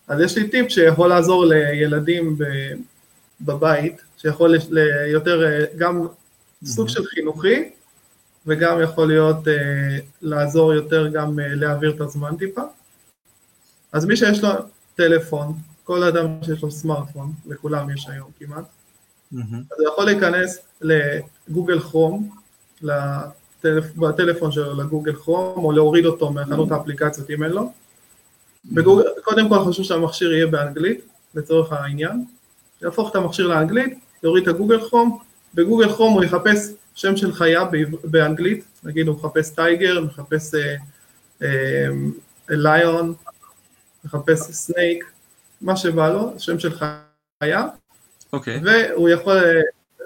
אז 0.07 0.21
יש 0.21 0.37
לי 0.37 0.49
טיפ 0.49 0.69
שיכול 0.69 1.09
לעזור 1.09 1.45
לילדים 1.45 2.37
בבית, 3.41 4.01
שיכול 4.17 4.55
יותר 5.11 5.45
אה, 5.45 5.65
גם 5.77 6.07
סוג 6.65 6.89
של 6.89 7.05
חינוכי, 7.05 7.69
וגם 8.45 8.81
יכול 8.81 9.07
להיות 9.07 9.47
אה, 9.47 9.97
לעזור 10.21 10.73
יותר 10.73 11.07
גם 11.07 11.39
אה, 11.39 11.55
להעביר 11.55 11.91
את 11.95 12.01
הזמן 12.01 12.35
טיפה. 12.35 12.61
אז 13.91 14.05
מי 14.05 14.17
שיש 14.17 14.43
לו 14.43 14.49
טלפון, 14.95 15.53
כל 15.83 16.03
אדם 16.03 16.43
שיש 16.43 16.63
לו 16.63 16.71
סמארטפון, 16.71 17.31
לכולם 17.45 17.89
יש 17.89 18.07
היום 18.09 18.31
כמעט, 18.39 18.63
מהמם. 19.31 19.63
אז 19.71 19.79
הוא 19.79 19.87
יכול 19.93 20.05
להיכנס 20.05 20.59
לגוגל 20.81 21.79
כרום, 21.79 22.35
לטלפ... 22.81 23.95
בטלפון 23.95 24.51
שלו 24.51 24.73
לגוגל 24.83 25.13
כרום, 25.13 25.65
או 25.65 25.71
להוריד 25.71 26.05
אותו 26.05 26.31
מחנות 26.31 26.71
האפליקציות 26.71 27.29
אם 27.29 27.43
אין 27.43 27.51
לו. 27.51 27.71
בגוגל, 28.65 29.03
קודם 29.23 29.49
כל 29.49 29.65
חשוב 29.65 29.85
שהמכשיר 29.85 30.33
יהיה 30.33 30.47
באנגלית, 30.47 31.01
לצורך 31.35 31.71
העניין. 31.71 32.25
יהפוך 32.81 33.11
את 33.11 33.15
המכשיר 33.15 33.47
לאנגלית, 33.47 33.99
יוריד 34.23 34.43
את 34.43 34.55
הגוגל 34.55 34.89
כרום, 34.89 35.19
בגוגל 35.53 35.93
כרום 35.93 36.13
הוא 36.13 36.23
יחפש 36.23 36.69
שם 36.95 37.17
של 37.17 37.33
חיה 37.33 37.63
באנגלית, 38.03 38.63
נגיד 38.83 39.07
הוא 39.07 39.15
מחפש 39.15 39.49
tiger, 39.49 40.01
מחפש 40.01 40.55
lion, 42.49 43.13
מחפש 44.05 44.39
snake, 44.39 45.03
מה 45.61 45.77
שבא 45.77 46.09
לו, 46.09 46.33
שם 46.37 46.59
של 46.59 46.71
חיה, 47.43 47.67
אוקיי, 48.33 48.61
והוא 48.63 49.09
יכול, 49.09 49.37
אה, 49.37 49.61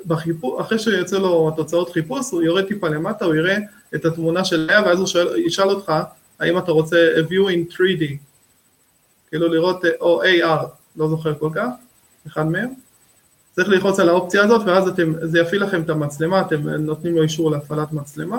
בחיפוש, 0.06 0.62
אחרי 0.62 0.80
שיוצא 0.80 1.18
לו 1.18 1.52
תוצאות 1.56 1.92
חיפוש, 1.92 2.32
הוא 2.32 2.42
יורד 2.42 2.68
טיפה 2.68 2.90
למטה, 2.90 3.26
הוא 3.26 3.36
יראה 3.36 3.58
את 3.96 4.06
התמונה 4.06 4.46
של 4.46 4.58
לאה, 4.58 4.84
ואז 4.86 5.00
הוא 5.00 5.08
שואל, 5.08 5.38
ישאל 5.38 5.70
אותך, 5.70 5.94
האם 6.40 6.58
אתה 6.58 6.72
רוצה 6.72 6.98
a 7.16 7.30
view 7.30 7.50
in 7.50 7.74
3D, 7.74 8.04
כאילו 9.30 9.48
לראות, 9.48 9.86
אה, 9.86 9.90
או 10.02 10.24
AR, 10.24 10.66
לא 10.96 11.08
זוכר 11.10 11.34
כל 11.40 11.50
כך, 11.56 11.70
אחד 12.28 12.46
מהם. 12.46 12.70
צריך 13.56 13.70
ללחוץ 13.70 14.00
על 14.00 14.10
האופציה 14.10 14.44
הזאת, 14.44 14.62
ואז 14.68 14.88
אתם, 14.88 15.14
זה 15.22 15.40
יפעיל 15.40 15.64
לכם 15.64 15.82
את 15.82 15.90
המצלמה, 15.90 16.42
אתם 16.42 16.70
נותנים 16.70 17.16
לו 17.16 17.24
אישור 17.24 17.52
להפעלת 17.52 17.92
מצלמה, 17.92 18.38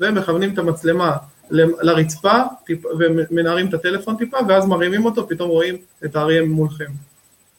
ומכוונים 0.00 0.52
את 0.52 0.58
המצלמה 0.58 1.16
ל- 1.50 1.86
לרצפה, 1.86 2.42
טיפ, 2.66 2.84
ומנערים 2.98 3.68
את 3.68 3.74
הטלפון 3.74 4.16
טיפה, 4.16 4.36
ואז 4.48 4.66
מרימים 4.66 5.04
אותו, 5.04 5.28
פתאום 5.28 5.50
רואים 5.50 5.76
את 6.04 6.16
האריה 6.16 6.44
מולכם. 6.44 6.90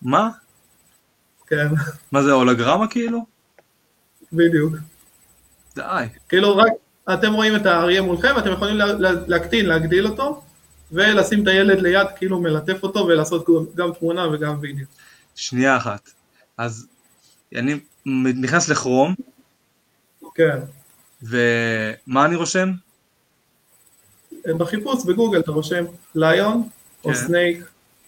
מה? 0.01 0.29
כן, 1.47 1.67
מה 2.11 2.23
זה 2.23 2.31
הולוגרמה 2.31 2.87
כאילו? 2.87 3.25
בדיוק. 4.33 4.75
די. 5.75 6.05
כאילו 6.29 6.57
רק 6.57 6.71
אתם 7.13 7.33
רואים 7.33 7.55
את 7.55 7.65
האריה 7.65 8.01
מולכם, 8.01 8.37
אתם 8.37 8.51
יכולים 8.51 8.77
לה, 8.77 8.85
לה, 8.85 9.11
להקטין, 9.27 9.65
להגדיל 9.65 10.07
אותו, 10.07 10.41
ולשים 10.91 11.43
את 11.43 11.47
הילד 11.47 11.79
ליד, 11.79 12.07
כאילו 12.15 12.39
מלטף 12.39 12.83
אותו, 12.83 12.99
ולעשות 12.99 13.45
גם 13.75 13.91
תמונה 13.99 14.27
וגם 14.27 14.57
וידאו. 14.61 14.85
שנייה 15.35 15.77
אחת. 15.77 16.09
אז 16.57 16.87
אני 17.55 17.79
נכנס 18.13 18.69
לכרום. 18.69 19.15
כן. 20.35 20.59
ומה 21.23 22.25
אני 22.25 22.35
רושם? 22.35 22.71
בחיפוש 24.57 25.05
בגוגל 25.05 25.39
אתה 25.39 25.51
רושם 25.51 25.85
lion, 26.15 26.69
כן. 27.03 27.09
או 27.09 27.15
snake, 27.15 27.63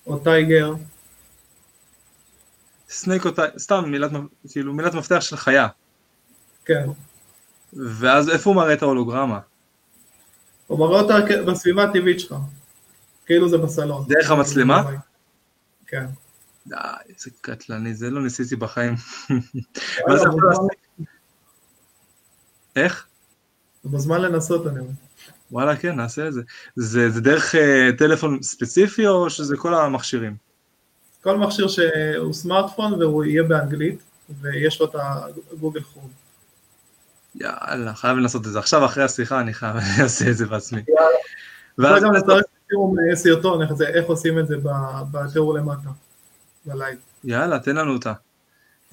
או 0.08 0.20
tiger. 0.20 0.74
snake 2.90 3.26
או 3.26 3.32
tiger, 3.32 3.58
סתם 3.58 3.84
מילת, 3.88 4.12
כאילו 4.50 4.74
מילת 4.74 4.94
מפתח 4.94 5.20
של 5.20 5.38
חיה. 5.38 5.68
כן. 6.66 6.86
ואז 7.74 8.30
איפה 8.30 8.50
הוא 8.50 8.56
מראה 8.56 8.74
את 8.74 8.82
ההולוגרמה? 8.82 9.40
הוא 10.68 10.80
מראה 10.80 11.02
אותה 11.02 11.16
בסביבה 11.48 11.84
הטבעית 11.84 12.20
שלך. 12.20 12.36
כאילו 13.26 13.50
זה 13.50 13.58
בסלון. 13.58 14.06
דרך 14.08 14.32
המצלמה? 14.32 14.84
כן. 15.88 16.06
די, 16.68 16.76
איזה 17.10 17.30
קטלני, 17.42 17.94
זה 17.94 18.10
לא 18.10 18.24
ניסיתי 18.24 18.56
בחיים. 18.56 18.96
איך? 22.76 23.08
זה 23.86 23.98
הזמן 23.98 24.22
לנסות 24.22 24.68
אני 24.68 24.80
אומר. 24.80 24.92
וואלה 25.52 25.76
כן, 25.76 25.96
נעשה 25.96 26.28
את 26.28 26.34
זה. 26.34 26.42
זה, 26.76 27.10
זה 27.10 27.22
דרך 27.22 27.56
אה, 27.56 27.58
טלפון 27.98 28.42
ספציפי 28.42 29.08
או 29.08 29.30
שזה 29.30 29.58
כל 29.58 29.74
המכשירים? 29.74 30.36
כל 31.22 31.38
מכשיר 31.38 31.68
שהוא 31.68 32.34
סמארטפון 32.34 32.94
והוא 32.94 33.24
יהיה 33.24 33.44
באנגלית 33.44 34.04
ויש 34.42 34.80
לו 34.80 34.86
את 34.86 34.96
הגוגל 35.52 35.82
חום. 35.82 36.10
יאללה, 37.36 37.94
חייב 37.94 38.18
לנסות 38.18 38.48
את 38.48 38.52
זה. 38.52 38.60
עכשיו 38.60 38.86
אחרי 38.86 39.04
השיחה 39.04 39.40
אני 39.40 39.54
חייב 39.54 39.76
לעשות 40.00 40.28
את 40.28 40.38
זה 40.38 40.46
בעצמי. 40.46 40.82
יאללה. 40.88 41.18
ואז 41.78 42.04
גם 42.04 42.16
נצטרך 42.16 42.44
סרטון 43.14 43.62
איך, 43.62 43.72
איך 43.94 44.06
עושים 44.06 44.40
את 44.40 44.48
זה 44.48 44.56
בתיאור 45.12 45.54
למטה, 45.54 45.90
בלייב. 46.68 46.98
יאללה, 47.24 47.60
תן 47.60 47.76
לנו 47.76 47.94
אותה. 47.94 48.14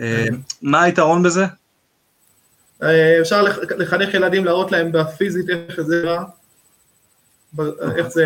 אה, 0.01 0.27
מה 0.63 0.83
היתרון 0.83 1.23
בזה? 1.23 1.45
אה, 2.83 3.21
אפשר 3.21 3.43
לחנך 3.79 4.15
ילדים, 4.15 4.45
להראות 4.45 4.73
להם 4.73 4.93
בפיזית 4.93 5.47
איך 5.51 5.81
זה 5.81 6.03
נראה, 6.03 6.25
איך 7.97 8.09
זה, 8.09 8.25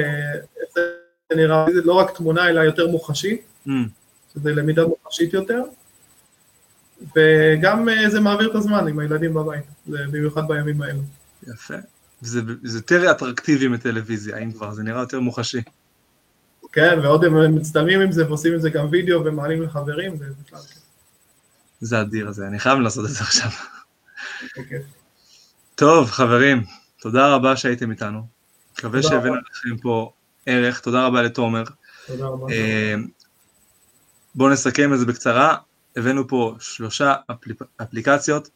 איך 0.61 0.69
זה 0.75 1.37
נראה, 1.37 1.67
זה 1.75 1.81
לא 1.85 1.93
רק 1.93 2.17
תמונה 2.17 2.49
אלא 2.49 2.61
יותר 2.61 2.87
מוחשי, 2.87 3.37
mm. 3.67 3.71
שזה 4.35 4.53
למידה 4.53 4.83
מוחשית 4.87 5.33
יותר, 5.33 5.63
וגם 7.17 7.89
אה, 7.89 8.11
זה 8.11 8.21
מעביר 8.21 8.51
את 8.51 8.55
הזמן 8.55 8.89
עם 8.89 8.99
הילדים 8.99 9.35
בבית, 9.35 9.65
במיוחד 9.87 10.49
בימים 10.49 10.83
האלו. 10.83 11.01
יפה. 11.47 11.75
זה, 12.21 12.41
זה 12.63 12.79
יותר 12.79 13.11
אטרקטיבי 13.11 13.69
מטלוויזיה, 13.69 14.39
אם 14.39 14.53
כבר, 14.53 14.73
זה 14.73 14.83
נראה 14.83 15.01
יותר 15.01 15.21
מוחשי. 15.21 15.61
כן, 16.73 16.99
ועוד 17.03 17.25
הם 17.25 17.55
מצטלמים 17.55 18.01
עם 18.01 18.13
זה 18.13 18.27
ועושים 18.27 18.53
עם 18.53 18.61
זה 18.61 18.71
גם 18.71 18.87
וידאו 18.91 19.25
ומעלים 19.25 19.63
לחברים, 19.63 20.17
זה 20.17 20.25
בכלל 20.45 20.61
כן. 20.61 20.81
זה 21.81 22.01
אדיר 22.01 22.33
זה, 22.33 22.47
אני 22.47 22.59
חייב 22.59 22.79
לעשות 22.79 23.05
את 23.05 23.11
זה 23.11 23.21
עכשיו. 23.21 23.51
טוב, 25.75 26.11
חברים, 26.11 26.65
תודה 27.01 27.35
רבה 27.35 27.57
שהייתם 27.57 27.91
איתנו. 27.91 28.27
מקווה 28.79 29.03
שהבאנו 29.03 29.35
לכם 29.35 29.77
פה 29.83 30.13
ערך, 30.47 30.81
תודה 30.81 31.07
רבה 31.07 31.23
לתומר. 31.23 31.65
תודה 32.07 32.27
רבה. 32.27 32.53
אה, 32.53 32.95
בואו 34.35 34.51
נסכם 34.51 34.95
את 34.95 34.99
זה 34.99 35.07
בקצרה, 35.07 35.57
הבאנו 35.97 36.29
פה 36.29 36.57
שלושה 36.61 37.15
אפליק... 37.31 37.61
אפליקציות 37.83 38.49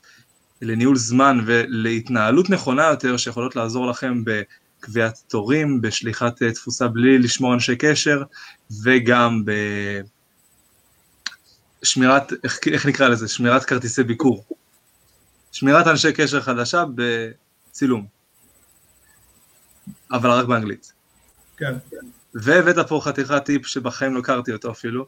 לניהול 0.63 0.97
זמן 0.97 1.39
ולהתנהלות 1.47 2.51
נכונה 2.51 2.87
יותר 2.87 3.17
שיכולות 3.17 3.57
לעזור 3.57 3.87
לכם 3.87 4.25
בקביעת 4.83 5.23
תורים, 5.29 5.81
בשליחת 5.81 6.43
אה, 6.43 6.53
תפוסה 6.53 6.89
בלי 6.89 7.19
לשמור 7.19 7.55
אנשי 7.55 7.77
קשר 7.77 8.23
וגם 8.85 9.43
בשמירת, 11.83 12.33
איך, 12.45 12.59
איך 12.73 12.87
נקרא 12.87 13.09
לזה? 13.09 13.29
שמירת 13.29 13.65
כרטיסי 13.65 14.03
ביקור. 14.03 14.45
שמירת 15.53 15.87
אנשי 15.87 16.13
קשר 16.13 16.41
חדשה 16.41 16.85
בצילום, 16.95 18.07
אבל 20.13 20.31
רק 20.31 20.47
באנגלית. 20.47 20.93
כן. 21.57 21.75
והבאת 22.35 22.89
פה 22.89 23.01
חתיכת 23.05 23.45
טיפ 23.45 23.67
שבחיים 23.67 24.15
לא 24.15 24.19
הכרתי 24.19 24.53
אותו 24.53 24.71
אפילו, 24.71 25.07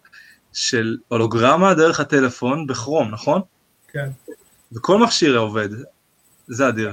של 0.53 0.97
הולוגרמה 1.09 1.75
דרך 1.75 2.01
הטלפון 2.01 2.67
בכרום, 2.67 3.11
נכון? 3.11 3.43
כן. 3.89 4.11
וכל 4.73 4.99
מכשיר 4.99 5.39
עובד, 5.39 5.69
זה 6.47 6.69
אדיר. 6.69 6.93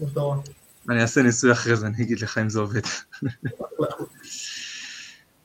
נכון. 0.00 0.61
אני 0.88 1.02
אעשה 1.02 1.22
ניסוי 1.22 1.52
אחרי 1.52 1.76
זה, 1.76 1.86
אני 1.86 2.02
אגיד 2.02 2.20
לך 2.20 2.38
אם 2.38 2.48
זה 2.48 2.60
עובד. 2.60 2.80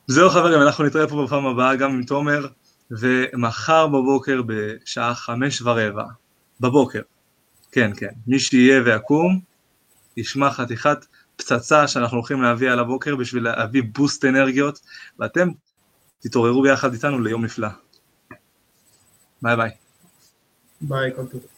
זהו 0.08 0.30
חברים, 0.30 0.62
אנחנו 0.62 0.84
נתראה 0.84 1.08
פה 1.08 1.26
בפעם 1.26 1.46
הבאה 1.46 1.76
גם 1.76 1.92
עם 1.92 2.04
תומר, 2.04 2.48
ומחר 2.92 3.88
בבוקר 3.88 4.42
בשעה 4.46 5.16
חמש 5.16 5.62
ורבע, 5.62 6.04
בבוקר, 6.60 7.02
כן 7.72 7.92
כן, 7.96 8.12
מי 8.28 8.40
שיהיה 8.40 8.82
ויקום, 8.86 9.40
ישמע 10.18 10.52
חתיכת 10.52 11.06
פצצה 11.36 11.88
שאנחנו 11.88 12.18
הולכים 12.18 12.42
להביא 12.42 12.72
על 12.72 12.80
הבוקר 12.80 13.16
בשביל 13.16 13.44
להביא 13.44 13.84
בוסט 13.94 14.26
אנרגיות, 14.26 14.80
ואתם 15.20 15.50
תתעוררו 16.20 16.62
ביחד 16.62 16.94
איתנו 16.94 17.20
ליום 17.20 17.46
נפלא. 17.46 17.70
ביי 19.42 19.56
ביי. 19.56 19.70
Bye, 20.84 21.18
Contu. 21.18 21.57